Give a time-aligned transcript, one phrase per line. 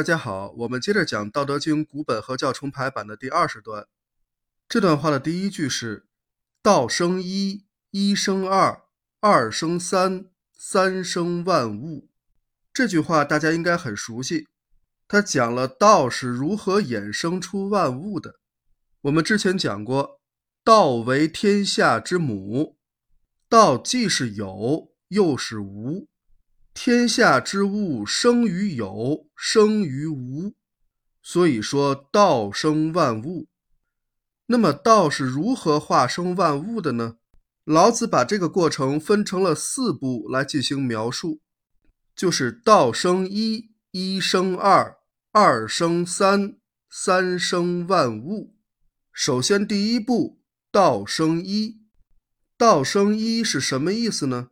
[0.00, 3.86] 大家好，我们接着讲《道德经》古本和教重排版的第二十段。
[4.66, 6.06] 这段话的第一句是
[6.64, 8.84] “道生一，一生二，
[9.20, 12.08] 二生三，三生万物”。
[12.72, 14.48] 这句话大家应该很熟悉，
[15.06, 18.36] 它讲了道是如何衍生出万物的。
[19.02, 20.22] 我们之前讲过，
[20.64, 22.78] 道为天下之母，
[23.50, 26.08] 道既是有，又是无。
[26.72, 30.54] 天下之物生于有，生于无，
[31.22, 33.48] 所以说道生万物。
[34.46, 37.16] 那么道是如何化生万物的呢？
[37.64, 41.40] 老子把这个过程分成了四步来进行描述，
[42.16, 44.96] 就是道生一，一生二，
[45.32, 46.56] 二生三，
[46.88, 48.56] 三生万物。
[49.12, 50.40] 首先第一步，
[50.72, 51.82] 道生一，
[52.56, 54.48] 道生一是什么意思呢？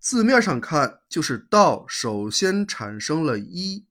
[0.00, 3.86] 字面上看，就是道首先产生了一。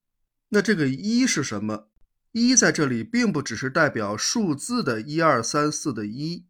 [0.50, 1.90] 那这个一是什么？
[2.32, 6.46] 一在这里并不只是代表数字的一二三四的一，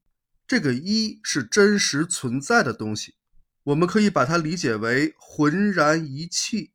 [0.46, 3.16] 这个一是真实存在的东西。
[3.64, 6.72] 我们可以把它理解为浑然一气，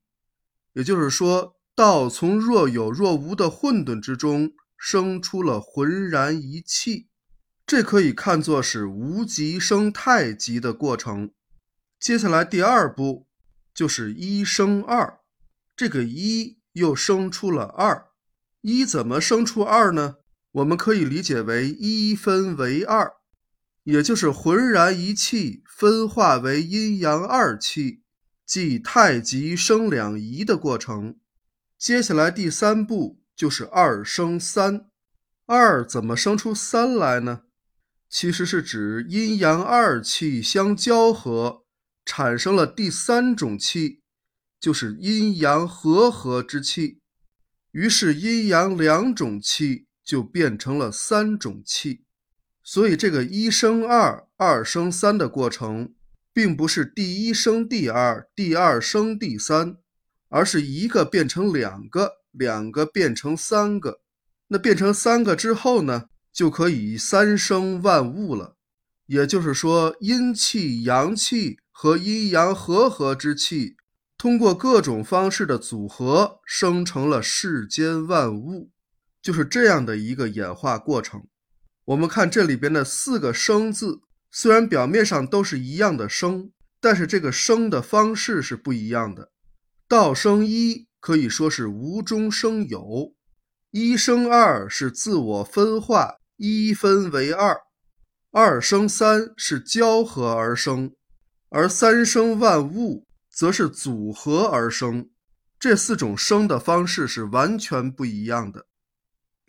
[0.73, 7.07] 也就是说，道从若有若无的混沌之中生出了浑然一气，
[7.67, 11.31] 这可以看作是无极生太极的过程。
[12.03, 13.29] 接下来第二步
[13.73, 15.21] 就是一生二，
[15.77, 18.07] 这个一又生出了二，
[18.61, 20.17] 一怎么生出二呢？
[20.51, 23.13] 我们可以理解为一分为二，
[23.85, 28.03] 也就是浑然一气分化为阴阳二气，
[28.45, 31.21] 即太极生两仪的过程。
[31.79, 34.87] 接下来第三步就是二生三，
[35.47, 37.43] 二怎么生出三来呢？
[38.11, 41.61] 其实是指阴阳二气相交合。
[42.05, 44.01] 产生了第三种气，
[44.61, 46.99] 就是阴阳和合之气，
[47.71, 52.05] 于是阴阳两种气就变成了三种气。
[52.63, 55.95] 所以这个一生二，二生三的过程，
[56.33, 59.77] 并不是第一生第二，第二生第三，
[60.29, 64.01] 而是一个变成两个，两个变成三个。
[64.49, 68.57] 那变成三个之后呢，就可以三生万物了。
[69.07, 71.59] 也就是说，阴气、阳气。
[71.73, 73.75] 和阴阳和合之气，
[74.17, 78.71] 通过各种方式的组合，生成了世间万物，
[79.21, 81.27] 就是这样的一个演化过程。
[81.87, 89.33] 我们看这里边的四个“生”字，虽然表面上都是一样的“生”，但是这个生的方式是不一样的。
[89.89, 93.15] 道生一，可以说是无中生有；
[93.73, 97.57] 一生二，是自我分化，一分为二；
[98.31, 100.93] 二生三，是交合而生。
[101.55, 105.11] 而三生万物，则是组合而生，
[105.61, 108.65] 这四种生的方式是完全不一样的。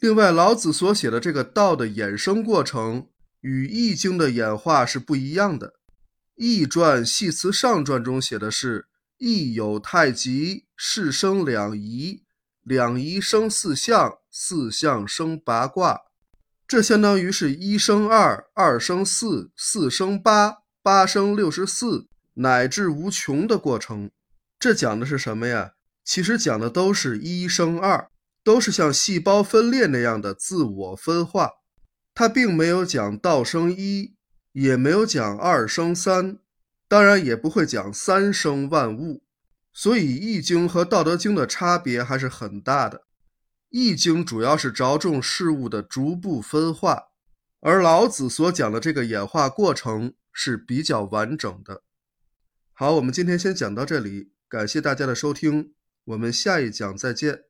[0.01, 3.07] 另外，老子所写的这个道的衍生过程，
[3.39, 5.67] 与《易经》的演化是不一样的。
[6.35, 8.87] 《易传·系辞上传》中写的是
[9.17, 12.23] ：“易有太极，是生两仪，
[12.63, 16.01] 两仪生四象，四象生八卦。”
[16.67, 20.62] 这相当于是一生二，二生四，四生八。
[20.83, 24.11] 八生六十四，乃至无穷的过程，
[24.59, 25.75] 这讲的是什么呀？
[26.03, 28.09] 其实讲的都是一生二，
[28.43, 31.51] 都是像细胞分裂那样的自我分化。
[32.13, 34.15] 它并没有讲道生一，
[34.51, 36.39] 也没有讲二生三，
[36.89, 39.23] 当然也不会讲三生万物。
[39.71, 42.97] 所以《易经》和《道德经》的差别还是很大的。
[43.69, 47.03] 《易经》主要是着重事物的逐步分化，
[47.61, 50.13] 而老子所讲的这个演化过程。
[50.33, 51.83] 是比较完整的。
[52.73, 55.73] 好，我们今天先讲到这里，感谢大家的收听，
[56.03, 57.43] 我们下一讲再见。